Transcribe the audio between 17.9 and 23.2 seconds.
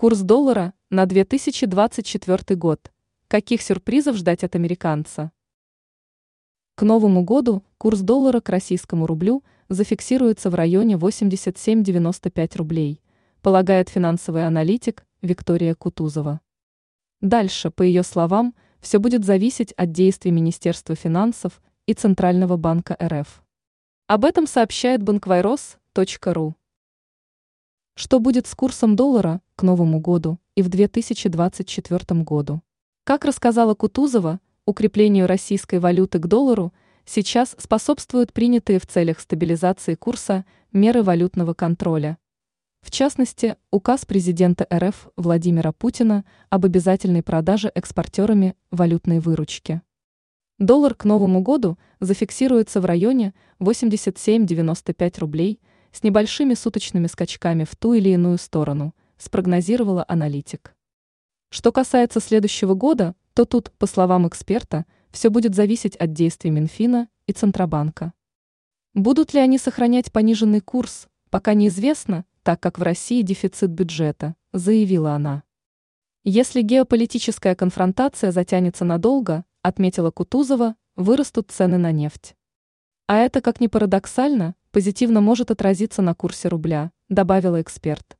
словам, все будет зависеть от действий Министерства финансов и Центрального банка